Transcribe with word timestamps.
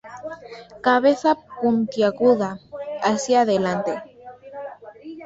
Cabeza 0.85 1.31
puntiaguda 1.53 2.49
hacia 3.07 3.41
adelante. 3.41 3.93